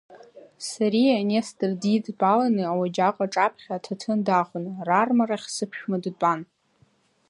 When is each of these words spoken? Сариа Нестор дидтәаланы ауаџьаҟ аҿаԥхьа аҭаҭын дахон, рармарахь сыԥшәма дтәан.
Сариа 0.67 1.17
Нестор 1.29 1.71
дидтәаланы 1.81 2.63
ауаџьаҟ 2.69 3.17
аҿаԥхьа 3.25 3.73
аҭаҭын 3.77 4.19
дахон, 4.25 4.65
рармарахь 4.87 5.47
сыԥшәма 5.55 5.97
дтәан. 6.03 6.41